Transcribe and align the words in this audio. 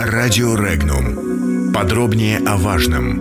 Радио 0.00 0.54
Регнум. 0.54 1.72
Подробнее 1.72 2.38
о 2.38 2.56
важном. 2.56 3.16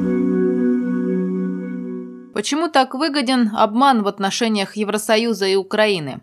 Почему 2.35 2.69
так 2.69 2.93
выгоден 2.93 3.50
обман 3.56 4.03
в 4.03 4.08
отношениях 4.08 4.75
Евросоюза 4.75 5.48
и 5.48 5.55
Украины? 5.55 6.21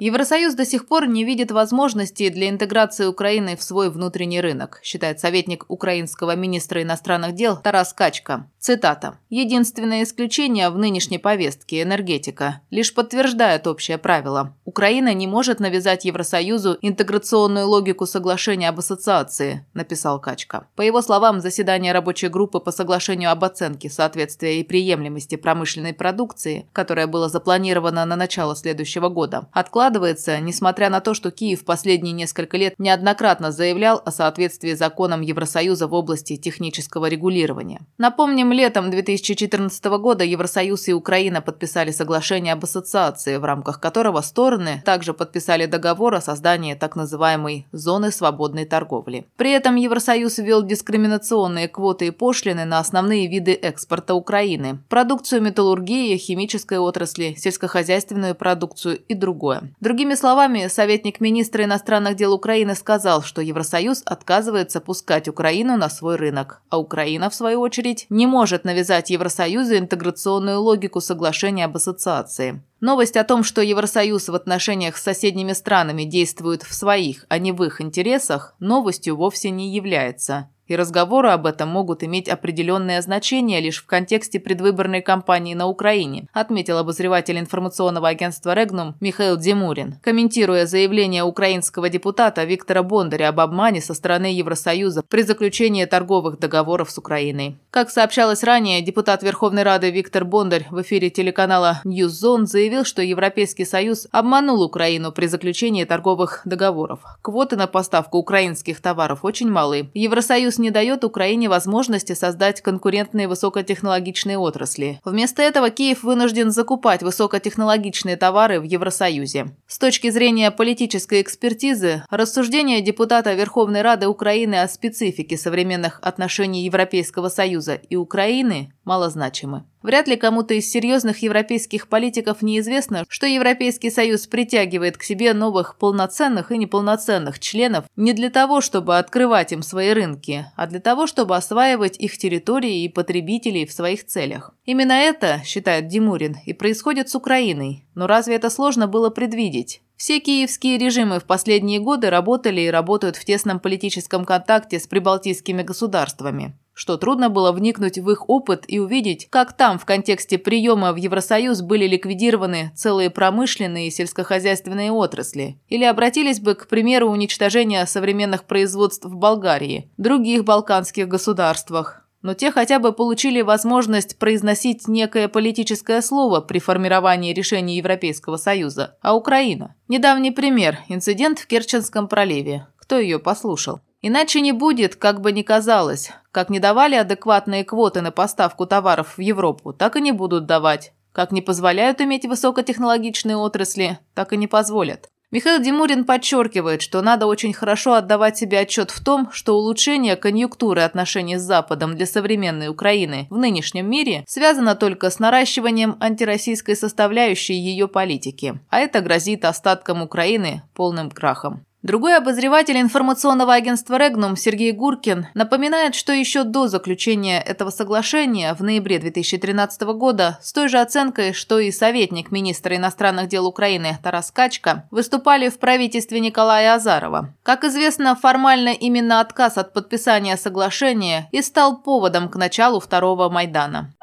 Евросоюз 0.00 0.54
до 0.54 0.64
сих 0.64 0.88
пор 0.88 1.06
не 1.06 1.24
видит 1.24 1.50
возможности 1.52 2.30
для 2.30 2.48
интеграции 2.48 3.04
Украины 3.04 3.54
в 3.54 3.62
свой 3.62 3.90
внутренний 3.90 4.40
рынок, 4.40 4.80
считает 4.82 5.20
советник 5.20 5.66
украинского 5.68 6.34
министра 6.34 6.82
иностранных 6.82 7.34
дел 7.34 7.56
Тарас 7.56 7.92
Качка. 7.92 8.48
Цитата. 8.60 9.16
«Единственное 9.30 10.02
исключение 10.02 10.68
в 10.68 10.76
нынешней 10.76 11.16
повестке– 11.16 11.80
энергетика. 11.82 12.60
Лишь 12.68 12.92
подтверждает 12.92 13.66
общее 13.66 13.96
правило. 13.96 14.54
Украина 14.66 15.14
не 15.14 15.26
может 15.26 15.60
навязать 15.60 16.04
Евросоюзу 16.04 16.76
интеграционную 16.82 17.66
логику 17.66 18.04
соглашения 18.04 18.68
об 18.68 18.78
ассоциации»,– 18.78 19.64
написал 19.72 20.20
Качка. 20.20 20.66
По 20.76 20.82
его 20.82 21.00
словам, 21.00 21.40
заседание 21.40 21.94
рабочей 21.94 22.28
группы 22.28 22.60
по 22.60 22.70
соглашению 22.70 23.30
об 23.30 23.44
оценке 23.44 23.88
соответствия 23.88 24.60
и 24.60 24.62
приемлемости 24.62 25.36
промышленной 25.36 25.94
продукции, 25.94 26.66
которое 26.74 27.06
было 27.06 27.30
запланировано 27.30 28.04
на 28.04 28.14
начало 28.14 28.54
следующего 28.54 29.08
года, 29.08 29.48
откладывается 29.52 30.38
несмотря 30.38 30.90
на 30.90 31.00
то, 31.00 31.14
что 31.14 31.30
Киев 31.30 31.64
последние 31.64 32.12
несколько 32.12 32.58
лет 32.58 32.74
неоднократно 32.76 33.52
заявлял 33.52 34.02
о 34.04 34.10
соответствии 34.10 34.74
законам 34.74 35.22
Евросоюза 35.22 35.86
в 35.86 35.94
области 35.94 36.36
технического 36.36 37.06
регулирования. 37.06 37.80
Напомним, 37.96 38.49
летом 38.52 38.90
2014 38.90 39.84
года 39.98 40.24
Евросоюз 40.24 40.88
и 40.88 40.92
Украина 40.92 41.40
подписали 41.40 41.92
соглашение 41.92 42.52
об 42.52 42.64
ассоциации, 42.64 43.36
в 43.36 43.44
рамках 43.44 43.80
которого 43.80 44.20
стороны 44.20 44.82
также 44.84 45.14
подписали 45.14 45.66
договор 45.66 46.14
о 46.14 46.20
создании 46.20 46.74
так 46.74 46.96
называемой 46.96 47.66
«зоны 47.72 48.10
свободной 48.10 48.64
торговли». 48.64 49.26
При 49.36 49.52
этом 49.52 49.76
Евросоюз 49.76 50.38
ввел 50.38 50.62
дискриминационные 50.62 51.68
квоты 51.68 52.08
и 52.08 52.10
пошлины 52.10 52.64
на 52.64 52.80
основные 52.80 53.28
виды 53.28 53.52
экспорта 53.52 54.14
Украины– 54.14 54.80
продукцию 54.88 55.42
металлургии, 55.42 56.16
химической 56.16 56.78
отрасли, 56.78 57.34
сельскохозяйственную 57.38 58.34
продукцию 58.34 58.98
и 59.08 59.14
другое. 59.14 59.72
Другими 59.80 60.14
словами, 60.14 60.66
советник 60.66 61.20
министра 61.20 61.64
иностранных 61.64 62.16
дел 62.16 62.34
Украины 62.34 62.74
сказал, 62.74 63.22
что 63.22 63.40
Евросоюз 63.40 64.02
отказывается 64.04 64.80
пускать 64.80 65.28
Украину 65.28 65.76
на 65.76 65.88
свой 65.88 66.16
рынок, 66.16 66.62
а 66.68 66.78
Украина, 66.78 67.30
в 67.30 67.34
свою 67.34 67.60
очередь, 67.60 68.06
не 68.10 68.26
может 68.26 68.39
навязать 68.64 69.10
Евросоюзу 69.10 69.76
интеграционную 69.76 70.60
логику 70.60 71.00
соглашения 71.00 71.64
об 71.64 71.76
ассоциации. 71.76 72.62
Новость 72.80 73.16
о 73.16 73.24
том, 73.24 73.44
что 73.44 73.60
Евросоюз 73.60 74.28
в 74.28 74.34
отношениях 74.34 74.96
с 74.96 75.02
соседними 75.02 75.52
странами 75.52 76.04
действует 76.04 76.62
в 76.62 76.72
своих, 76.72 77.26
а 77.28 77.38
не 77.38 77.52
в 77.52 77.62
их 77.62 77.80
интересах, 77.80 78.54
новостью 78.58 79.16
вовсе 79.16 79.50
не 79.50 79.74
является 79.74 80.50
и 80.70 80.76
разговоры 80.76 81.30
об 81.30 81.46
этом 81.46 81.68
могут 81.68 82.04
иметь 82.04 82.28
определенное 82.28 83.02
значение 83.02 83.60
лишь 83.60 83.82
в 83.82 83.86
контексте 83.86 84.38
предвыборной 84.38 85.02
кампании 85.02 85.54
на 85.54 85.66
Украине, 85.66 86.28
отметил 86.32 86.78
обозреватель 86.78 87.38
информационного 87.38 88.08
агентства 88.08 88.54
«Регнум» 88.54 88.94
Михаил 89.00 89.36
Демурин, 89.36 89.96
комментируя 90.02 90.66
заявление 90.66 91.24
украинского 91.24 91.88
депутата 91.88 92.44
Виктора 92.44 92.84
Бондаря 92.84 93.30
об 93.30 93.40
обмане 93.40 93.80
со 93.80 93.94
стороны 93.94 94.26
Евросоюза 94.26 95.02
при 95.08 95.22
заключении 95.22 95.84
торговых 95.86 96.38
договоров 96.38 96.90
с 96.92 96.98
Украиной. 96.98 97.56
Как 97.70 97.90
сообщалось 97.90 98.44
ранее, 98.44 98.80
депутат 98.80 99.24
Верховной 99.24 99.64
Рады 99.64 99.90
Виктор 99.90 100.24
Бондарь 100.24 100.66
в 100.70 100.80
эфире 100.82 101.10
телеканала 101.10 101.80
Newszone 101.84 102.46
заявил, 102.46 102.84
что 102.84 103.02
Европейский 103.02 103.64
Союз 103.64 104.06
обманул 104.12 104.62
Украину 104.62 105.10
при 105.10 105.26
заключении 105.26 105.84
торговых 105.84 106.42
договоров. 106.44 107.00
Квоты 107.22 107.56
на 107.56 107.66
поставку 107.66 108.18
украинских 108.18 108.80
товаров 108.80 109.24
очень 109.24 109.50
малы. 109.50 109.90
Евросоюз 109.94 110.59
не 110.60 110.70
дает 110.70 111.04
Украине 111.04 111.48
возможности 111.48 112.12
создать 112.12 112.60
конкурентные 112.60 113.28
высокотехнологичные 113.28 114.38
отрасли. 114.38 115.00
Вместо 115.04 115.42
этого 115.42 115.70
Киев 115.70 116.02
вынужден 116.02 116.50
закупать 116.50 117.02
высокотехнологичные 117.02 118.16
товары 118.16 118.60
в 118.60 118.64
Евросоюзе. 118.64 119.48
С 119.66 119.78
точки 119.78 120.10
зрения 120.10 120.50
политической 120.50 121.22
экспертизы, 121.22 122.04
рассуждения 122.10 122.80
депутата 122.80 123.32
Верховной 123.34 123.82
Рады 123.82 124.06
Украины 124.06 124.56
о 124.56 124.68
специфике 124.68 125.36
современных 125.36 125.98
отношений 126.02 126.64
Европейского 126.64 127.28
Союза 127.28 127.74
и 127.74 127.96
Украины 127.96 128.72
малозначимы. 128.84 129.64
Вряд 129.82 130.08
ли 130.08 130.16
кому-то 130.16 130.52
из 130.52 130.70
серьезных 130.70 131.22
европейских 131.22 131.88
политиков 131.88 132.42
неизвестно, 132.42 133.04
что 133.08 133.26
Европейский 133.26 133.90
Союз 133.90 134.26
притягивает 134.26 134.98
к 134.98 135.02
себе 135.02 135.32
новых 135.32 135.78
полноценных 135.78 136.52
и 136.52 136.58
неполноценных 136.58 137.38
членов 137.38 137.86
не 137.96 138.12
для 138.12 138.28
того, 138.28 138.60
чтобы 138.60 138.98
открывать 138.98 139.52
им 139.52 139.62
свои 139.62 139.92
рынки, 139.92 140.46
а 140.56 140.66
для 140.66 140.80
того, 140.80 141.06
чтобы 141.06 141.36
осваивать 141.36 141.98
их 141.98 142.18
территории 142.18 142.84
и 142.84 142.88
потребителей 142.88 143.66
в 143.66 143.72
своих 143.72 144.06
целях. 144.06 144.54
Именно 144.64 144.92
это, 144.92 145.40
считает 145.44 145.88
Димурин, 145.88 146.36
и 146.44 146.52
происходит 146.52 147.08
с 147.08 147.14
Украиной. 147.14 147.86
Но 147.94 148.06
разве 148.06 148.36
это 148.36 148.50
сложно 148.50 148.86
было 148.86 149.10
предвидеть? 149.10 149.82
Все 150.00 150.18
киевские 150.18 150.78
режимы 150.78 151.20
в 151.20 151.24
последние 151.24 151.78
годы 151.78 152.08
работали 152.08 152.62
и 152.62 152.70
работают 152.70 153.16
в 153.16 153.24
тесном 153.26 153.60
политическом 153.60 154.24
контакте 154.24 154.80
с 154.80 154.86
прибалтийскими 154.86 155.62
государствами 155.62 156.54
что 156.72 156.96
трудно 156.96 157.28
было 157.28 157.52
вникнуть 157.52 157.98
в 157.98 158.10
их 158.10 158.30
опыт 158.30 158.64
и 158.66 158.78
увидеть, 158.78 159.28
как 159.28 159.54
там 159.54 159.78
в 159.78 159.84
контексте 159.84 160.38
приема 160.38 160.94
в 160.94 160.96
Евросоюз 160.96 161.60
были 161.60 161.86
ликвидированы 161.86 162.72
целые 162.74 163.10
промышленные 163.10 163.88
и 163.88 163.90
сельскохозяйственные 163.90 164.90
отрасли, 164.90 165.60
или 165.68 165.84
обратились 165.84 166.40
бы 166.40 166.54
к 166.54 166.68
примеру 166.68 167.10
уничтожения 167.10 167.84
современных 167.84 168.44
производств 168.44 169.04
в 169.04 169.14
Болгарии, 169.14 169.90
других 169.98 170.44
балканских 170.44 171.06
государствах, 171.06 171.99
но 172.22 172.34
те 172.34 172.50
хотя 172.50 172.78
бы 172.78 172.92
получили 172.92 173.40
возможность 173.40 174.18
произносить 174.18 174.88
некое 174.88 175.28
политическое 175.28 176.02
слово 176.02 176.40
при 176.40 176.58
формировании 176.58 177.32
решений 177.32 177.76
Европейского 177.76 178.36
Союза. 178.36 178.96
А 179.00 179.14
Украина? 179.14 179.74
Недавний 179.88 180.30
пример– 180.30 180.78
инцидент 180.88 181.38
в 181.38 181.46
Керченском 181.46 182.08
проливе. 182.08 182.66
Кто 182.76 182.98
ее 182.98 183.18
послушал? 183.18 183.80
Иначе 184.02 184.40
не 184.40 184.52
будет, 184.52 184.96
как 184.96 185.20
бы 185.20 185.32
ни 185.32 185.42
казалось. 185.42 186.10
Как 186.32 186.48
не 186.48 186.58
давали 186.58 186.94
адекватные 186.94 187.64
квоты 187.64 188.00
на 188.00 188.10
поставку 188.10 188.66
товаров 188.66 189.18
в 189.18 189.20
Европу, 189.20 189.72
так 189.72 189.96
и 189.96 190.00
не 190.00 190.12
будут 190.12 190.46
давать. 190.46 190.92
Как 191.12 191.32
не 191.32 191.42
позволяют 191.42 192.00
иметь 192.00 192.24
высокотехнологичные 192.24 193.36
отрасли, 193.36 193.98
так 194.14 194.32
и 194.32 194.36
не 194.36 194.46
позволят. 194.46 195.10
Михаил 195.32 195.62
Димурин 195.62 196.04
подчеркивает, 196.04 196.82
что 196.82 197.02
надо 197.02 197.26
очень 197.26 197.52
хорошо 197.52 197.94
отдавать 197.94 198.36
себе 198.36 198.58
отчет 198.58 198.90
в 198.90 199.02
том, 199.02 199.30
что 199.30 199.56
улучшение 199.56 200.16
конъюнктуры 200.16 200.82
отношений 200.82 201.36
с 201.36 201.42
Западом 201.42 201.94
для 201.94 202.06
современной 202.06 202.66
Украины 202.66 203.28
в 203.30 203.36
нынешнем 203.36 203.88
мире 203.88 204.24
связано 204.26 204.74
только 204.74 205.08
с 205.08 205.20
наращиванием 205.20 205.96
антироссийской 206.00 206.74
составляющей 206.74 207.54
ее 207.54 207.86
политики, 207.86 208.58
а 208.70 208.80
это 208.80 209.02
грозит 209.02 209.44
остаткам 209.44 210.02
Украины 210.02 210.64
полным 210.74 211.12
крахом. 211.12 211.64
Другой 211.82 212.14
обозреватель 212.18 212.78
информационного 212.78 213.54
агентства 213.54 213.96
«Регнум» 213.96 214.36
Сергей 214.36 214.72
Гуркин 214.72 215.28
напоминает, 215.32 215.94
что 215.94 216.12
еще 216.12 216.44
до 216.44 216.68
заключения 216.68 217.40
этого 217.40 217.70
соглашения 217.70 218.52
в 218.52 218.62
ноябре 218.62 218.98
2013 218.98 219.80
года 219.94 220.38
с 220.42 220.52
той 220.52 220.68
же 220.68 220.78
оценкой, 220.78 221.32
что 221.32 221.58
и 221.58 221.70
советник 221.70 222.30
министра 222.30 222.76
иностранных 222.76 223.28
дел 223.28 223.46
Украины 223.46 223.98
Тарас 224.02 224.30
Качка, 224.30 224.84
выступали 224.90 225.48
в 225.48 225.58
правительстве 225.58 226.20
Николая 226.20 226.74
Азарова. 226.74 227.32
Как 227.42 227.64
известно, 227.64 228.14
формально 228.14 228.70
именно 228.70 229.20
отказ 229.20 229.56
от 229.56 229.72
подписания 229.72 230.36
соглашения 230.36 231.30
и 231.32 231.40
стал 231.40 231.78
поводом 231.78 232.28
к 232.28 232.36
началу 232.36 232.80
второго 232.80 233.30
Майдана. 233.30 233.94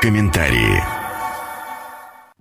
Комментарии. 0.00 1.01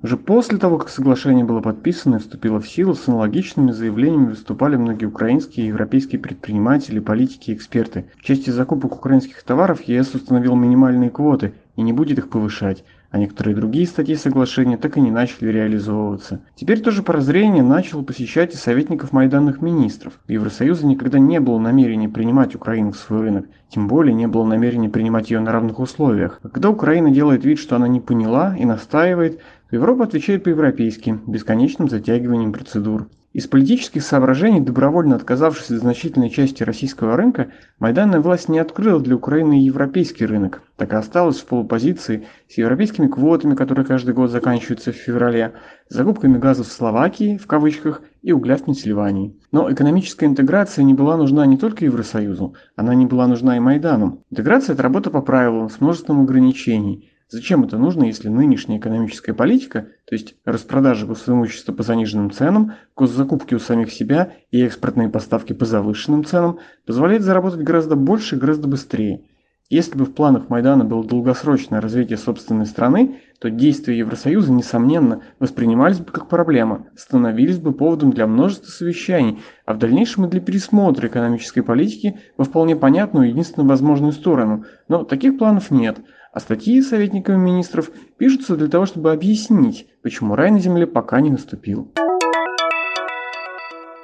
Уже 0.03 0.17
после 0.17 0.57
того, 0.57 0.79
как 0.79 0.89
соглашение 0.89 1.45
было 1.45 1.61
подписано 1.61 2.15
и 2.15 2.19
вступило 2.19 2.59
в 2.59 2.67
силу, 2.67 2.95
с 2.95 3.07
аналогичными 3.07 3.71
заявлениями 3.71 4.29
выступали 4.29 4.75
многие 4.75 5.05
украинские 5.05 5.65
и 5.65 5.69
европейские 5.69 6.19
предприниматели, 6.19 6.99
политики 6.99 7.51
и 7.51 7.53
эксперты. 7.53 8.05
В 8.17 8.23
части 8.23 8.49
закупок 8.49 8.95
украинских 8.95 9.43
товаров 9.43 9.83
ЕС 9.83 10.15
установил 10.15 10.55
минимальные 10.55 11.11
квоты 11.11 11.53
и 11.75 11.83
не 11.83 11.93
будет 11.93 12.17
их 12.17 12.29
повышать, 12.29 12.83
а 13.11 13.17
некоторые 13.17 13.55
другие 13.55 13.85
статьи 13.85 14.15
соглашения 14.15 14.77
так 14.77 14.97
и 14.97 15.01
не 15.01 15.11
начали 15.11 15.49
реализовываться. 15.49 16.41
Теперь 16.55 16.79
тоже 16.79 17.03
прозрение 17.03 17.61
начало 17.61 18.03
посещать 18.03 18.53
и 18.53 18.57
советников 18.57 19.11
майданных 19.11 19.61
министров. 19.61 20.13
В 20.25 20.31
Евросоюзе 20.31 20.87
никогда 20.87 21.19
не 21.19 21.39
было 21.39 21.59
намерения 21.59 22.09
принимать 22.09 22.55
Украину 22.55 22.93
в 22.93 22.97
свой 22.97 23.21
рынок, 23.21 23.45
тем 23.69 23.87
более 23.87 24.13
не 24.13 24.27
было 24.27 24.45
намерения 24.45 24.89
принимать 24.89 25.29
ее 25.29 25.41
на 25.41 25.51
равных 25.51 25.79
условиях. 25.79 26.39
А 26.41 26.49
когда 26.49 26.69
Украина 26.69 27.11
делает 27.11 27.43
вид, 27.43 27.59
что 27.59 27.75
она 27.75 27.87
не 27.87 27.99
поняла 27.99 28.55
и 28.57 28.65
настаивает, 28.65 29.41
Европа 29.71 30.05
отвечает 30.05 30.43
по-европейски, 30.43 31.19
бесконечным 31.27 31.89
затягиванием 31.89 32.53
процедур. 32.53 33.07
Из 33.33 33.47
политических 33.47 34.03
соображений, 34.03 34.59
добровольно 34.59 35.15
отказавшись 35.15 35.71
от 35.71 35.79
значительной 35.79 36.29
части 36.29 36.63
российского 36.63 37.15
рынка, 37.15 37.47
майданная 37.79 38.19
власть 38.19 38.49
не 38.49 38.59
открыла 38.59 38.99
для 38.99 39.15
Украины 39.15 39.53
европейский 39.53 40.25
рынок, 40.25 40.63
так 40.75 40.91
и 40.91 40.97
осталась 40.97 41.39
в 41.39 41.45
полупозиции 41.45 42.27
с 42.49 42.57
европейскими 42.57 43.07
квотами, 43.07 43.55
которые 43.55 43.85
каждый 43.85 44.13
год 44.13 44.31
заканчиваются 44.31 44.91
в 44.91 44.97
феврале, 44.97 45.53
закупками 45.87 46.39
газа 46.39 46.65
в 46.65 46.67
Словакии, 46.67 47.37
в 47.37 47.47
кавычках, 47.47 48.01
и 48.21 48.33
угля 48.33 48.57
в 48.57 48.65
Пенсильвании. 48.65 49.39
Но 49.53 49.71
экономическая 49.71 50.25
интеграция 50.25 50.83
не 50.83 50.93
была 50.93 51.15
нужна 51.15 51.45
не 51.45 51.57
только 51.57 51.85
Евросоюзу, 51.85 52.55
она 52.75 52.93
не 52.95 53.05
была 53.05 53.27
нужна 53.27 53.55
и 53.55 53.61
Майдану. 53.61 54.25
Интеграция– 54.29 54.73
это 54.75 54.83
работа 54.83 55.09
по 55.09 55.21
правилам, 55.21 55.69
с 55.69 55.79
множеством 55.79 56.21
ограничений– 56.21 57.09
Зачем 57.31 57.63
это 57.63 57.77
нужно, 57.77 58.03
если 58.03 58.27
нынешняя 58.27 58.77
экономическая 58.77 59.33
политика, 59.33 59.87
то 60.05 60.15
есть 60.15 60.35
распродажа 60.43 61.05
госимущества 61.05 61.71
по 61.71 61.81
заниженным 61.81 62.29
ценам, 62.29 62.73
госзакупки 62.93 63.55
у 63.55 63.59
самих 63.59 63.93
себя 63.93 64.33
и 64.51 64.61
экспортные 64.61 65.07
поставки 65.07 65.53
по 65.53 65.63
завышенным 65.63 66.25
ценам, 66.25 66.59
позволяет 66.85 67.21
заработать 67.21 67.61
гораздо 67.61 67.95
больше 67.95 68.35
и 68.35 68.37
гораздо 68.37 68.67
быстрее? 68.67 69.21
Если 69.69 69.97
бы 69.97 70.03
в 70.03 70.13
планах 70.13 70.49
Майдана 70.49 70.83
было 70.83 71.05
долгосрочное 71.05 71.79
развитие 71.79 72.17
собственной 72.17 72.65
страны, 72.65 73.21
то 73.39 73.49
действия 73.49 73.97
Евросоюза, 73.97 74.51
несомненно, 74.51 75.21
воспринимались 75.39 75.99
бы 75.99 76.11
как 76.11 76.27
проблема, 76.27 76.87
становились 76.97 77.59
бы 77.59 77.71
поводом 77.71 78.11
для 78.11 78.27
множества 78.27 78.69
совещаний, 78.69 79.39
а 79.65 79.73
в 79.73 79.77
дальнейшем 79.77 80.25
и 80.25 80.29
для 80.29 80.41
пересмотра 80.41 81.07
экономической 81.07 81.61
политики 81.61 82.19
во 82.35 82.43
вполне 82.43 82.75
понятную 82.75 83.29
единственно 83.29 83.65
возможную 83.65 84.11
сторону. 84.11 84.65
Но 84.89 85.05
таких 85.05 85.37
планов 85.37 85.71
нет– 85.71 85.99
а 86.33 86.39
статьи 86.39 86.81
советниками 86.81 87.37
министров 87.37 87.91
пишутся 88.17 88.55
для 88.55 88.67
того, 88.67 88.85
чтобы 88.85 89.11
объяснить, 89.11 89.87
почему 90.01 90.35
рай 90.35 90.51
на 90.51 90.59
земле 90.59 90.87
пока 90.87 91.19
не 91.21 91.29
наступил. 91.29 91.91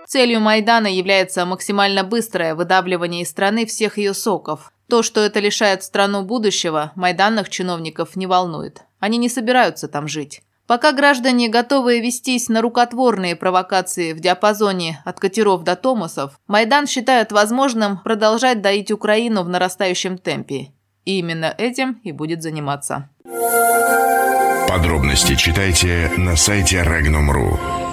Целью 0.07 0.39
Майдана 0.39 0.87
является 0.87 1.45
максимально 1.45 2.03
быстрое 2.03 2.55
выдавливание 2.55 3.23
из 3.23 3.29
страны 3.29 3.65
всех 3.65 3.97
ее 3.97 4.13
соков. 4.13 4.71
То, 4.87 5.03
что 5.03 5.19
это 5.19 5.41
лишает 5.41 5.83
страну 5.83 6.23
будущего, 6.23 6.93
майданных 6.95 7.49
чиновников 7.49 8.15
не 8.15 8.25
волнует. 8.25 8.83
Они 8.99 9.17
не 9.17 9.27
собираются 9.27 9.89
там 9.89 10.07
жить. 10.07 10.41
Пока 10.65 10.93
граждане 10.93 11.49
готовы 11.49 11.99
вестись 11.99 12.49
на 12.49 12.61
рукотворные 12.61 13.35
провокации 13.35 14.13
в 14.13 14.19
диапазоне 14.19 15.01
от 15.05 15.19
катеров 15.19 15.63
до 15.63 15.75
томасов, 15.75 16.39
Майдан 16.47 16.87
считает 16.87 17.31
возможным 17.33 17.97
продолжать 17.99 18.61
доить 18.61 18.91
Украину 18.91 19.43
в 19.43 19.49
нарастающем 19.49 20.17
темпе 20.17 20.71
и 21.07 21.19
именно 21.19 21.55
этим 21.57 22.01
и 22.03 22.11
будет 22.11 22.43
заниматься. 22.43 23.09
Подробности 24.67 25.35
читайте 25.35 26.11
на 26.17 26.35
сайте 26.35 26.83
Regnum.ru. 26.83 27.86